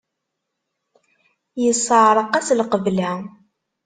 [1.63, 3.11] Yesseɛreq-as lqebla.